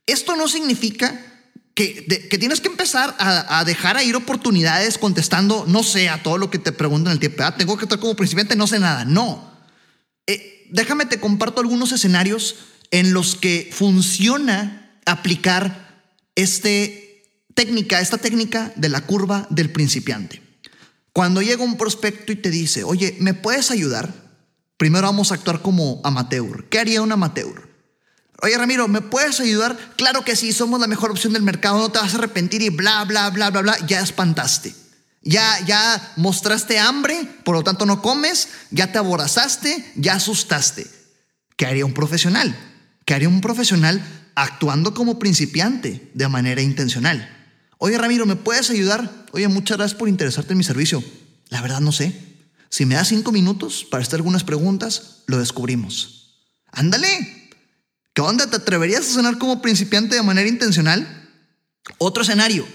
esto 0.05 0.35
no 0.35 0.47
significa 0.47 1.19
que, 1.73 2.05
que 2.05 2.37
tienes 2.37 2.61
que 2.61 2.69
empezar 2.69 3.15
a, 3.19 3.63
dejar 3.65 3.97
a 3.97 4.03
ir 4.03 4.15
oportunidades 4.15 4.97
contestando, 4.97 5.65
no 5.67 5.83
sé, 5.83 6.07
a 6.07 6.23
todo 6.23 6.37
lo 6.37 6.49
que 6.49 6.59
te 6.59 6.71
preguntan 6.71 7.13
el 7.13 7.19
tiempo. 7.19 7.43
Ah, 7.43 7.57
tengo 7.57 7.75
que 7.75 7.85
estar 7.85 7.99
como 7.99 8.15
principiante, 8.15 8.55
no 8.55 8.67
sé 8.67 8.79
nada. 8.79 9.03
No. 9.05 9.51
Eh, 10.27 10.67
déjame 10.69 11.05
te 11.05 11.19
comparto 11.19 11.59
algunos 11.59 11.91
escenarios 11.91 12.55
en 12.93 13.11
los 13.11 13.35
que 13.35 13.71
funciona 13.73 14.99
aplicar 15.07 16.05
este 16.35 17.23
técnica, 17.55 17.99
esta 17.99 18.19
técnica 18.19 18.71
de 18.75 18.87
la 18.87 19.01
curva 19.01 19.47
del 19.49 19.71
principiante. 19.71 20.43
Cuando 21.11 21.41
llega 21.41 21.63
un 21.63 21.75
prospecto 21.75 22.31
y 22.31 22.35
te 22.35 22.51
dice, 22.51 22.83
oye, 22.83 23.17
¿me 23.19 23.33
puedes 23.33 23.71
ayudar? 23.71 24.13
Primero 24.77 25.07
vamos 25.07 25.31
a 25.31 25.35
actuar 25.35 25.63
como 25.63 26.01
amateur. 26.03 26.69
¿Qué 26.69 26.77
haría 26.77 27.01
un 27.01 27.11
amateur? 27.11 27.67
Oye, 28.43 28.55
Ramiro, 28.59 28.87
¿me 28.87 29.01
puedes 29.01 29.39
ayudar? 29.39 29.75
Claro 29.97 30.23
que 30.23 30.35
sí, 30.35 30.53
somos 30.53 30.79
la 30.79 30.85
mejor 30.85 31.09
opción 31.09 31.33
del 31.33 31.41
mercado, 31.41 31.79
no 31.79 31.91
te 31.91 31.97
vas 31.97 32.13
a 32.13 32.17
arrepentir 32.17 32.61
y 32.61 32.69
bla, 32.69 33.05
bla, 33.05 33.31
bla, 33.31 33.49
bla, 33.49 33.61
bla. 33.61 33.77
Ya 33.87 34.01
espantaste. 34.01 34.75
Ya, 35.23 35.59
ya 35.65 36.13
mostraste 36.15 36.77
hambre, 36.77 37.27
por 37.43 37.55
lo 37.55 37.63
tanto 37.63 37.87
no 37.87 38.03
comes, 38.03 38.49
ya 38.69 38.91
te 38.91 38.99
aborazaste, 38.99 39.93
ya 39.95 40.13
asustaste. 40.13 40.85
¿Qué 41.57 41.65
haría 41.65 41.87
un 41.87 41.93
profesional? 41.95 42.55
Que 43.05 43.13
haría 43.13 43.29
un 43.29 43.41
profesional 43.41 44.01
actuando 44.35 44.93
como 44.93 45.19
principiante 45.19 46.09
de 46.13 46.27
manera 46.27 46.61
intencional. 46.61 47.29
Oye, 47.77 47.97
Ramiro, 47.97 48.25
¿me 48.25 48.35
puedes 48.35 48.69
ayudar? 48.69 49.25
Oye, 49.31 49.47
muchas 49.47 49.77
gracias 49.77 49.97
por 49.97 50.09
interesarte 50.09 50.53
en 50.53 50.57
mi 50.57 50.63
servicio. 50.63 51.03
La 51.49 51.61
verdad 51.61 51.81
no 51.81 51.91
sé. 51.91 52.13
Si 52.69 52.85
me 52.85 52.95
das 52.95 53.09
cinco 53.09 53.31
minutos 53.31 53.85
para 53.89 54.03
hacer 54.03 54.15
algunas 54.15 54.43
preguntas, 54.43 55.23
lo 55.27 55.37
descubrimos. 55.37 56.39
Ándale. 56.71 57.51
¿Qué 58.13 58.21
onda? 58.21 58.47
¿Te 58.47 58.55
atreverías 58.55 59.01
a 59.01 59.13
sonar 59.13 59.37
como 59.37 59.61
principiante 59.61 60.15
de 60.15 60.23
manera 60.23 60.47
intencional? 60.47 61.29
Otro 61.97 62.23
escenario. 62.23 62.65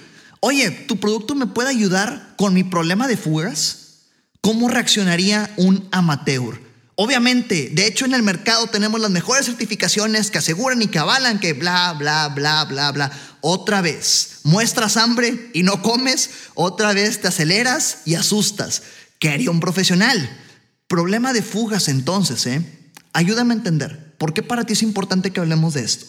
Oye, 0.41 0.71
¿tu 0.71 1.01
producto 1.01 1.35
me 1.35 1.47
puede 1.47 1.71
ayudar 1.71 2.35
con 2.37 2.55
mi 2.55 2.65
problema 2.65 3.09
de 3.09 3.17
fugas? 3.17 4.07
¿Cómo 4.41 4.69
reaccionaría 4.69 5.53
un 5.57 5.89
amateur? 5.91 6.68
Obviamente, 7.01 7.71
de 7.75 7.87
hecho 7.87 8.07
en 8.07 8.13
el 8.13 8.25
mercado 8.25 8.67
tenemos 8.67 9.01
las 9.01 9.13
mejores 9.13 9.47
certificaciones 9.47 10.33
que 10.33 10.39
aseguran 10.39 10.83
y 10.83 10.89
que 10.89 10.99
avalan 10.99 11.39
que 11.39 11.53
bla, 11.53 11.93
bla, 11.93 12.27
bla, 12.27 12.65
bla, 12.65 12.91
bla. 12.91 13.13
Otra 13.41 13.81
vez, 13.81 14.41
muestras 14.43 14.97
hambre 14.97 15.53
y 15.55 15.63
no 15.63 15.81
comes, 15.81 16.31
otra 16.55 16.93
vez 16.93 17.21
te 17.21 17.29
aceleras 17.29 17.99
y 18.05 18.17
asustas. 18.17 18.83
¿Qué 19.21 19.31
haría 19.31 19.53
un 19.53 19.61
profesional? 19.61 20.29
Problema 20.89 21.33
de 21.33 21.43
fugas 21.43 21.87
entonces, 21.87 22.45
¿eh? 22.47 22.63
Ayúdame 23.13 23.55
a 23.55 23.59
entender. 23.59 24.17
¿Por 24.19 24.35
qué 24.35 24.43
para 24.43 24.65
ti 24.65 24.73
es 24.73 24.83
importante 24.83 25.31
que 25.31 25.39
hablemos 25.39 25.75
de 25.75 25.85
esto? 25.85 26.07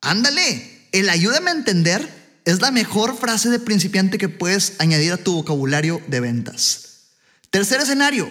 Ándale, 0.00 0.88
el 0.92 1.10
ayúdame 1.10 1.50
a 1.50 1.54
entender 1.56 2.40
es 2.46 2.62
la 2.62 2.70
mejor 2.70 3.18
frase 3.18 3.50
de 3.50 3.58
principiante 3.58 4.16
que 4.16 4.30
puedes 4.30 4.76
añadir 4.78 5.12
a 5.12 5.18
tu 5.18 5.34
vocabulario 5.34 6.00
de 6.08 6.20
ventas. 6.20 7.10
Tercer 7.50 7.82
escenario, 7.82 8.30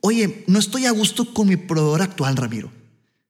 oye, 0.00 0.44
no 0.46 0.58
estoy 0.58 0.86
a 0.86 0.90
gusto 0.90 1.32
con 1.32 1.48
mi 1.48 1.56
proveedor 1.56 2.02
actual, 2.02 2.36
Ramiro. 2.36 2.72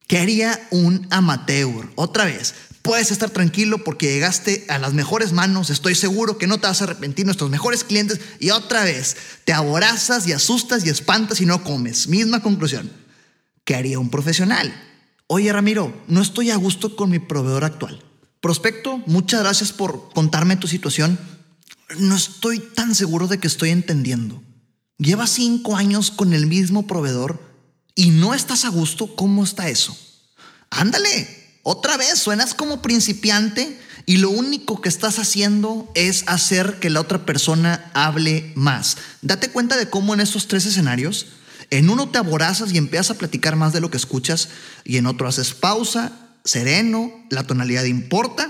¿Qué 0.06 0.18
haría 0.18 0.68
un 0.70 1.06
amateur? 1.10 1.90
Otra 1.96 2.24
vez, 2.24 2.54
puedes 2.82 3.10
estar 3.10 3.30
tranquilo 3.30 3.82
porque 3.82 4.12
llegaste 4.12 4.64
a 4.68 4.78
las 4.78 4.94
mejores 4.94 5.32
manos, 5.32 5.70
estoy 5.70 5.96
seguro 5.96 6.38
que 6.38 6.46
no 6.46 6.58
te 6.58 6.68
vas 6.68 6.80
a 6.80 6.84
arrepentir, 6.84 7.26
nuestros 7.26 7.50
mejores 7.50 7.82
clientes, 7.82 8.20
y 8.38 8.50
otra 8.50 8.84
vez, 8.84 9.16
te 9.44 9.52
aborazas 9.52 10.28
y 10.28 10.32
asustas 10.32 10.86
y 10.86 10.90
espantas 10.90 11.40
y 11.40 11.46
no 11.46 11.64
comes. 11.64 12.06
Misma 12.06 12.40
conclusión. 12.40 12.92
¿Qué 13.64 13.74
haría 13.74 13.98
un 13.98 14.10
profesional? 14.10 14.72
Oye, 15.26 15.52
Ramiro, 15.52 15.92
no 16.06 16.22
estoy 16.22 16.50
a 16.50 16.56
gusto 16.56 16.94
con 16.94 17.10
mi 17.10 17.18
proveedor 17.18 17.64
actual. 17.64 18.04
Prospecto, 18.40 19.02
muchas 19.06 19.40
gracias 19.40 19.72
por 19.72 20.10
contarme 20.14 20.56
tu 20.56 20.68
situación. 20.68 21.18
No 21.98 22.14
estoy 22.14 22.60
tan 22.60 22.94
seguro 22.94 23.26
de 23.26 23.38
que 23.38 23.48
estoy 23.48 23.70
entendiendo. 23.70 24.40
Llevas 24.98 25.30
cinco 25.30 25.76
años 25.76 26.10
con 26.10 26.32
el 26.32 26.46
mismo 26.46 26.86
proveedor 26.86 27.40
y 27.94 28.10
no 28.10 28.34
estás 28.34 28.64
a 28.64 28.70
gusto. 28.70 29.14
¿Cómo 29.14 29.44
está 29.44 29.68
eso? 29.68 29.96
Ándale, 30.70 31.58
otra 31.62 31.96
vez 31.96 32.18
suenas 32.18 32.54
como 32.54 32.80
principiante 32.80 33.78
y 34.06 34.18
lo 34.18 34.30
único 34.30 34.80
que 34.80 34.88
estás 34.88 35.18
haciendo 35.18 35.90
es 35.94 36.24
hacer 36.28 36.78
que 36.78 36.90
la 36.90 37.00
otra 37.00 37.26
persona 37.26 37.90
hable 37.92 38.52
más. 38.54 38.96
Date 39.20 39.50
cuenta 39.50 39.76
de 39.76 39.90
cómo 39.90 40.14
en 40.14 40.20
estos 40.20 40.46
tres 40.46 40.64
escenarios, 40.64 41.26
en 41.70 41.90
uno 41.90 42.08
te 42.08 42.18
aborazas 42.18 42.72
y 42.72 42.78
empiezas 42.78 43.10
a 43.10 43.18
platicar 43.18 43.56
más 43.56 43.72
de 43.72 43.80
lo 43.80 43.90
que 43.90 43.96
escuchas 43.96 44.48
y 44.84 44.96
en 44.96 45.06
otro 45.06 45.26
haces 45.26 45.52
pausa, 45.54 46.12
sereno, 46.44 47.12
la 47.30 47.42
tonalidad 47.42 47.84
importa 47.84 48.48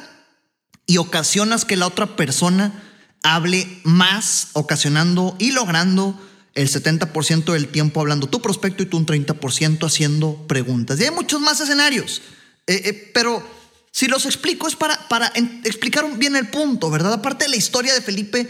y 0.86 0.98
ocasionas 0.98 1.64
que 1.64 1.76
la 1.76 1.86
otra 1.86 2.16
persona 2.16 2.82
hable 3.22 3.80
más, 3.82 4.48
ocasionando 4.52 5.34
y 5.38 5.52
logrando 5.52 6.20
el 6.56 6.68
70% 6.68 7.52
del 7.52 7.68
tiempo 7.68 8.00
hablando 8.00 8.28
tu 8.28 8.40
prospecto 8.40 8.82
y 8.82 8.86
tú 8.86 8.96
un 8.96 9.06
30% 9.06 9.86
haciendo 9.86 10.46
preguntas. 10.48 10.98
Y 10.98 11.04
hay 11.04 11.10
muchos 11.10 11.40
más 11.40 11.60
escenarios, 11.60 12.22
eh, 12.66 12.80
eh, 12.84 13.10
pero 13.14 13.46
si 13.92 14.08
los 14.08 14.24
explico 14.24 14.66
es 14.66 14.74
para, 14.74 15.06
para 15.08 15.32
explicar 15.64 16.10
bien 16.18 16.34
el 16.34 16.48
punto, 16.48 16.90
¿verdad? 16.90 17.12
Aparte 17.12 17.44
de 17.44 17.50
la 17.50 17.56
historia 17.56 17.94
de 17.94 18.00
Felipe, 18.00 18.48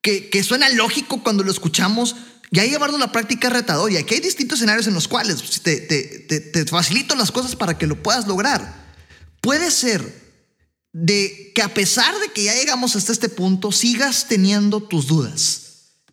que, 0.00 0.30
que 0.30 0.42
suena 0.42 0.68
lógico 0.70 1.22
cuando 1.22 1.44
lo 1.44 1.50
escuchamos, 1.50 2.16
ya 2.50 2.64
llevarlo 2.64 2.96
a 2.96 3.00
la 3.00 3.12
práctica 3.12 3.50
retador 3.50 3.92
y 3.92 3.98
aquí 3.98 4.14
hay 4.14 4.20
distintos 4.20 4.58
escenarios 4.58 4.86
en 4.86 4.94
los 4.94 5.06
cuales 5.06 5.42
te, 5.60 5.76
te, 5.82 6.40
te 6.40 6.64
facilito 6.64 7.14
las 7.14 7.30
cosas 7.30 7.56
para 7.56 7.76
que 7.76 7.86
lo 7.86 8.02
puedas 8.02 8.26
lograr. 8.26 8.88
Puede 9.42 9.70
ser 9.70 10.28
de 10.94 11.52
que 11.54 11.60
a 11.60 11.74
pesar 11.74 12.18
de 12.20 12.32
que 12.32 12.44
ya 12.44 12.54
llegamos 12.54 12.96
hasta 12.96 13.12
este 13.12 13.28
punto, 13.28 13.70
sigas 13.70 14.28
teniendo 14.28 14.82
tus 14.82 15.06
dudas 15.06 15.67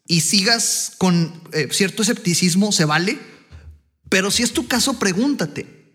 y 0.08 0.22
sigas 0.22 0.94
con 0.98 1.42
eh, 1.52 1.70
cierto 1.72 2.04
escepticismo, 2.04 2.72
se 2.72 2.86
vale. 2.86 3.20
Pero 4.10 4.32
si 4.32 4.44
es 4.44 4.54
tu 4.54 4.68
caso, 4.68 5.00
pregúntate, 5.00 5.94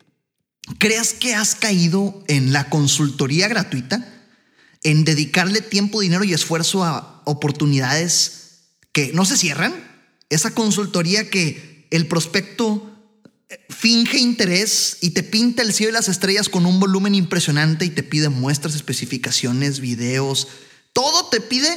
¿crees 0.79 1.15
que 1.15 1.35
has 1.35 1.55
caído 1.55 2.23
en 2.27 2.53
la 2.53 2.69
consultoría 2.69 3.49
gratuita? 3.49 4.17
en 4.83 5.05
dedicarle 5.05 5.61
tiempo, 5.61 6.01
dinero 6.01 6.25
y 6.25 6.33
esfuerzo 6.33 6.85
a 6.85 7.23
oportunidades 7.25 8.61
que 8.93 9.13
no 9.13 9.25
se 9.25 9.37
cierran. 9.37 9.75
Esa 10.31 10.53
consultoría 10.53 11.29
que 11.29 11.87
el 11.91 12.07
prospecto 12.07 12.91
eh, 13.49 13.59
finge 13.69 14.19
interés 14.19 14.99
y 15.01 15.11
te 15.11 15.23
pinta 15.23 15.63
el 15.63 15.75
cielo 15.75 15.91
y 15.91 15.95
las 15.95 16.09
estrellas 16.09 16.49
con 16.49 16.67
un 16.67 16.81
volumen 16.81 17.15
impresionante 17.15 17.85
y 17.85 17.91
te 17.91 18.03
pide 18.03 18.29
muestras, 18.29 18.75
especificaciones, 18.75 19.81
videos, 19.81 20.49
todo 20.93 21.29
te 21.29 21.41
pide 21.41 21.69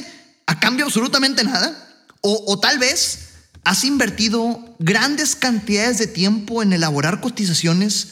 a 0.46 0.60
cambio 0.60 0.86
absolutamente 0.86 1.44
nada. 1.44 1.93
O, 2.26 2.58
tal 2.58 2.78
vez 2.78 3.18
has 3.64 3.84
invertido 3.84 4.76
grandes 4.78 5.36
cantidades 5.36 5.98
de 5.98 6.06
tiempo 6.06 6.62
en 6.62 6.72
elaborar 6.72 7.20
cotizaciones 7.20 8.08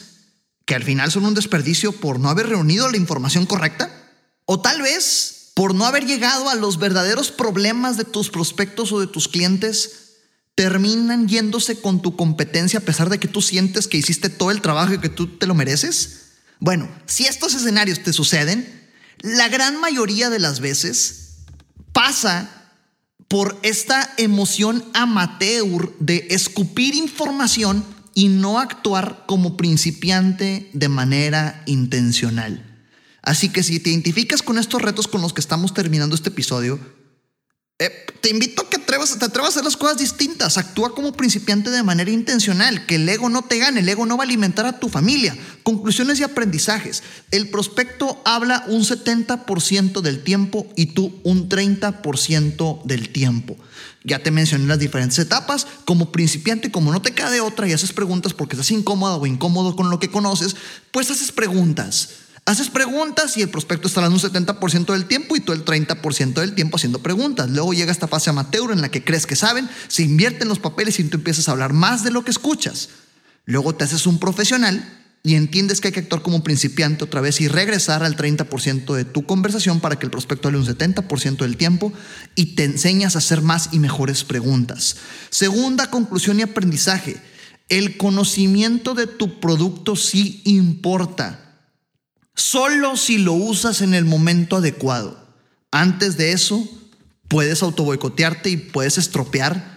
que 0.65 0.75
al 0.75 0.83
final 0.83 1.11
son 1.11 1.25
un 1.25 1.33
desperdicio 1.33 1.91
por 1.93 2.19
no 2.19 2.29
haber 2.29 2.47
reunido 2.47 2.91
la 2.91 2.97
información 2.97 3.47
correcta. 3.47 3.89
O 4.45 4.61
tal 4.61 4.83
vez 4.83 5.49
por 5.55 5.73
no 5.73 5.87
haber 5.87 6.05
llegado 6.05 6.47
a 6.49 6.53
los 6.53 6.77
verdaderos 6.77 7.31
problemas 7.31 7.97
de 7.97 8.03
tus 8.03 8.29
prospectos 8.29 8.91
o 8.91 8.99
de 8.99 9.07
tus 9.07 9.27
clientes, 9.27 9.91
terminan 10.53 11.27
yéndose 11.27 11.81
con 11.81 12.03
tu 12.03 12.15
competencia 12.15 12.79
a 12.79 12.83
pesar 12.83 13.09
de 13.09 13.19
que 13.19 13.27
tú 13.27 13.41
sientes 13.41 13.87
que 13.87 13.97
hiciste 13.97 14.29
todo 14.29 14.51
el 14.51 14.61
trabajo 14.61 14.93
y 14.93 14.99
que 14.99 15.09
tú 15.09 15.25
te 15.39 15.47
lo 15.47 15.55
mereces. 15.55 16.33
Bueno, 16.59 16.87
si 17.07 17.25
estos 17.25 17.55
escenarios 17.55 18.03
te 18.03 18.13
suceden, 18.13 18.91
la 19.21 19.49
gran 19.49 19.81
mayoría 19.81 20.29
de 20.29 20.37
las 20.37 20.59
veces 20.59 21.37
pasa 21.93 22.62
por 23.33 23.57
esta 23.63 24.13
emoción 24.17 24.85
amateur 24.93 25.91
de 25.97 26.27
escupir 26.29 26.93
información 26.93 27.83
y 28.13 28.27
no 28.27 28.59
actuar 28.59 29.23
como 29.25 29.57
principiante 29.57 30.69
de 30.73 30.87
manera 30.87 31.63
intencional. 31.65 32.63
Así 33.23 33.49
que 33.49 33.63
si 33.63 33.79
te 33.79 33.89
identificas 33.89 34.43
con 34.43 34.59
estos 34.59 34.83
retos 34.83 35.07
con 35.07 35.23
los 35.23 35.33
que 35.33 35.41
estamos 35.41 35.73
terminando 35.73 36.13
este 36.13 36.29
episodio, 36.29 36.79
eh, 37.79 38.05
te 38.21 38.29
invito 38.29 38.61
a 38.61 38.69
que 38.69 38.77
atrevas, 38.77 39.17
te 39.17 39.25
atrevas 39.25 39.49
a 39.49 39.53
hacer 39.53 39.63
las 39.65 39.75
cosas 39.75 39.97
distintas. 39.97 40.57
Actúa 40.57 40.93
como 40.93 41.13
principiante 41.13 41.71
de 41.71 41.83
manera 41.83 42.11
intencional. 42.11 42.85
Que 42.85 42.95
el 42.95 43.09
ego 43.09 43.29
no 43.29 43.41
te 43.41 43.57
gane. 43.57 43.79
El 43.79 43.89
ego 43.89 44.05
no 44.05 44.15
va 44.15 44.23
a 44.23 44.27
alimentar 44.27 44.65
a 44.65 44.79
tu 44.79 44.89
familia. 44.89 45.35
Conclusiones 45.63 46.19
y 46.19 46.23
aprendizajes. 46.23 47.03
El 47.31 47.49
prospecto 47.49 48.21
habla 48.25 48.63
un 48.67 48.83
70% 48.83 50.01
del 50.01 50.23
tiempo 50.23 50.67
y 50.75 50.87
tú 50.87 51.19
un 51.23 51.49
30% 51.49 52.83
del 52.83 53.09
tiempo. 53.09 53.57
Ya 54.03 54.19
te 54.19 54.31
mencioné 54.31 54.67
las 54.67 54.79
diferentes 54.79 55.19
etapas. 55.19 55.67
Como 55.83 56.11
principiante, 56.11 56.71
como 56.71 56.91
no 56.91 57.01
te 57.01 57.13
cae 57.13 57.41
otra 57.41 57.67
y 57.67 57.73
haces 57.73 57.91
preguntas 57.91 58.33
porque 58.33 58.55
estás 58.55 58.71
incómodo 58.71 59.17
o 59.17 59.25
incómodo 59.25 59.75
con 59.75 59.89
lo 59.89 59.99
que 59.99 60.11
conoces, 60.11 60.55
pues 60.91 61.09
haces 61.09 61.31
preguntas. 61.31 62.22
Haces 62.45 62.69
preguntas 62.69 63.37
y 63.37 63.41
el 63.41 63.49
prospecto 63.49 63.87
está 63.87 64.01
dando 64.01 64.17
un 64.17 64.21
70% 64.21 64.91
del 64.91 65.05
tiempo 65.05 65.37
y 65.37 65.39
tú 65.39 65.53
el 65.53 65.63
30% 65.63 66.33
del 66.33 66.53
tiempo 66.53 66.75
haciendo 66.75 66.99
preguntas. 66.99 67.49
Luego 67.49 67.73
llega 67.73 67.91
esta 67.91 68.09
fase 68.09 68.29
amateur 68.29 68.71
en 68.71 68.81
la 68.81 68.91
que 68.91 69.03
crees 69.03 69.25
que 69.25 69.37
saben, 69.37 69.69
se 69.87 70.03
invierten 70.03 70.49
los 70.49 70.59
papeles 70.59 70.99
y 70.99 71.05
tú 71.05 71.17
empiezas 71.17 71.47
a 71.47 71.53
hablar 71.53 71.71
más 71.71 72.03
de 72.03 72.11
lo 72.11 72.25
que 72.25 72.31
escuchas. 72.31 72.89
Luego 73.45 73.75
te 73.75 73.85
haces 73.85 74.05
un 74.07 74.19
profesional 74.19 74.99
y 75.23 75.35
entiendes 75.35 75.79
que 75.79 75.87
hay 75.87 75.93
que 75.93 76.01
actuar 76.01 76.21
como 76.21 76.43
principiante 76.43 77.05
otra 77.05 77.21
vez 77.21 77.39
y 77.39 77.47
regresar 77.47 78.03
al 78.03 78.17
30% 78.17 78.93
de 78.93 79.05
tu 79.05 79.25
conversación 79.25 79.79
para 79.79 79.97
que 79.97 80.05
el 80.05 80.11
prospecto 80.11 80.49
hable 80.49 80.59
un 80.59 80.65
70% 80.65 81.37
del 81.37 81.55
tiempo 81.55 81.93
y 82.35 82.55
te 82.55 82.65
enseñas 82.65 83.15
a 83.15 83.19
hacer 83.19 83.41
más 83.41 83.69
y 83.71 83.79
mejores 83.79 84.25
preguntas. 84.25 84.97
Segunda 85.29 85.89
conclusión 85.89 86.41
y 86.41 86.43
aprendizaje. 86.43 87.21
El 87.69 87.95
conocimiento 87.95 88.95
de 88.95 89.07
tu 89.07 89.39
producto 89.39 89.95
sí 89.95 90.41
importa 90.43 91.42
Solo 92.35 92.97
si 92.97 93.17
lo 93.17 93.33
usas 93.33 93.81
en 93.81 93.93
el 93.93 94.05
momento 94.05 94.57
adecuado. 94.57 95.23
Antes 95.71 96.17
de 96.17 96.31
eso, 96.31 96.67
puedes 97.27 97.63
autoboicotearte 97.63 98.49
y 98.49 98.57
puedes 98.57 98.97
estropear 98.97 99.73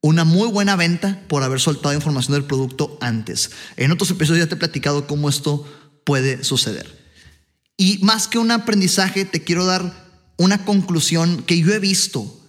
una 0.00 0.24
muy 0.24 0.48
buena 0.48 0.76
venta 0.76 1.22
por 1.28 1.42
haber 1.44 1.60
soltado 1.60 1.94
información 1.94 2.34
del 2.34 2.44
producto 2.44 2.98
antes. 3.00 3.50
En 3.76 3.92
otros 3.92 4.10
episodios 4.10 4.44
ya 4.44 4.48
te 4.48 4.56
he 4.56 4.58
platicado 4.58 5.06
cómo 5.06 5.28
esto 5.28 5.64
puede 6.04 6.42
suceder. 6.42 7.00
Y 7.76 7.98
más 8.02 8.26
que 8.26 8.38
un 8.38 8.50
aprendizaje, 8.50 9.24
te 9.24 9.42
quiero 9.42 9.64
dar 9.64 10.10
una 10.36 10.64
conclusión 10.64 11.42
que 11.44 11.58
yo 11.58 11.72
he 11.72 11.78
visto 11.78 12.40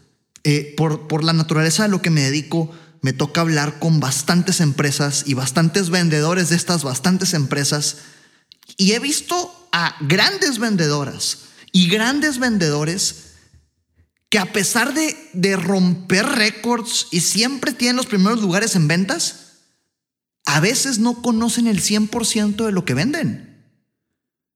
eh, 0.43 0.73
por, 0.75 1.07
por 1.07 1.23
la 1.23 1.33
naturaleza 1.33 1.83
de 1.83 1.89
lo 1.89 2.01
que 2.01 2.09
me 2.09 2.21
dedico. 2.21 2.71
Me 3.01 3.13
toca 3.13 3.41
hablar 3.41 3.79
con 3.79 3.99
bastantes 3.99 4.59
empresas 4.59 5.23
y 5.27 5.35
bastantes 5.35 5.89
vendedores 5.89 6.49
de 6.49 6.55
estas 6.55 6.83
bastantes 6.83 7.33
empresas 7.33 7.97
y 8.77 8.93
he 8.93 8.99
visto 8.99 9.67
a 9.71 9.95
grandes 10.01 10.59
vendedoras 10.59 11.39
y 11.71 11.89
grandes 11.89 12.39
vendedores 12.39 13.23
que 14.29 14.39
a 14.39 14.51
pesar 14.51 14.95
de, 14.95 15.55
romper 15.57 16.25
récords 16.25 17.07
y 17.11 17.19
siempre 17.19 17.71
tienen 17.71 17.97
los 17.97 18.07
primeros 18.07 18.41
lugares 18.41 18.75
en 18.75 18.87
ventas, 18.87 19.59
a 20.45 20.59
veces 20.59 20.97
no 20.97 21.21
conocen 21.21 21.67
el 21.67 21.81
100% 21.81 22.65
de 22.65 22.71
lo 22.71 22.83
que 22.83 22.95
venden. 22.95 23.63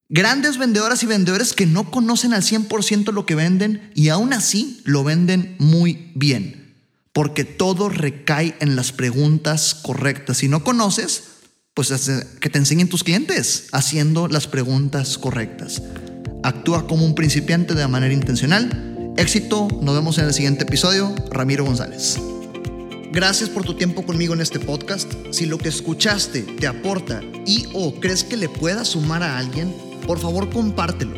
Grandes 0.10 0.58
vendedoras 0.58 1.03
y 1.03 1.06
vendedores 1.06 1.53
que 1.53 1.67
no 1.67 1.91
conocen 1.91 2.34
al 2.34 2.41
100% 2.41 3.12
lo 3.12 3.27
que 3.27 3.36
venden 3.36 3.91
y 3.93 4.10
aún 4.10 4.34
así 4.34 4.82
lo 4.84 5.03
venden 5.03 5.56
muy 5.60 6.12
bien, 6.15 6.75
porque 7.13 7.43
todo 7.43 7.89
recae 7.89 8.56
en 8.60 8.75
las 8.75 8.91
preguntas 8.91 9.75
correctas. 9.75 10.38
Si 10.38 10.47
no 10.47 10.63
conoces, 10.63 11.37
pues 11.78 11.94
que 12.40 12.50
te 12.50 12.58
enseñen 12.58 12.90
tus 12.90 13.04
clientes 13.04 13.66
haciendo 13.72 14.28
las 14.28 14.48
preguntas 14.48 15.20
correctas. 15.20 15.84
Actúa 16.42 16.88
como 16.88 17.06
un 17.06 17.13
principiante 17.13 17.76
de 17.76 17.88
manera 17.88 18.16
intencional. 18.16 19.13
Éxito, 19.16 19.68
nos 19.84 19.94
vemos 19.94 20.18
en 20.18 20.26
el 20.26 20.34
siguiente 20.34 20.63
episodio. 20.63 21.13
Ramiro 21.30 21.66
González. 21.66 22.18
Gracias 23.12 23.52
por 23.52 23.63
tu 23.63 23.76
tiempo 23.76 24.04
conmigo 24.04 24.34
en 24.34 24.42
este 24.42 24.60
podcast. 24.60 25.13
Si 25.30 25.46
lo 25.46 25.60
que 25.60 25.70
escuchaste 25.70 26.42
te 26.42 26.66
aporta 26.66 27.22
y 27.46 27.68
o 27.76 27.94
crees 28.00 28.24
que 28.24 28.38
le 28.38 28.50
pueda 28.50 28.84
sumar 28.84 29.22
a 29.22 29.38
alguien, 29.38 29.72
por 30.08 30.18
favor 30.18 30.50
compártelo. 30.50 31.13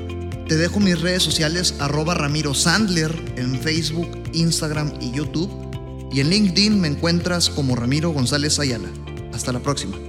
Te 0.50 0.58
dejo 0.58 0.82
mis 0.82 1.00
redes 1.00 1.24
sociales 1.24 1.76
arroba 1.80 2.16
Ramiro 2.16 2.54
Sandler 2.54 3.16
en 3.38 3.58
Facebook, 3.62 4.10
Instagram 4.34 4.92
y 5.00 5.14
YouTube. 5.14 5.50
Y 6.12 6.20
en 6.20 6.30
LinkedIn 6.30 6.82
me 6.82 6.90
encuentras 6.90 7.50
como 7.50 7.78
Ramiro 7.78 8.10
González 8.10 8.60
Ayala. 8.60 8.90
Hasta 9.32 9.54
la 9.54 9.62
próxima. 9.62 10.09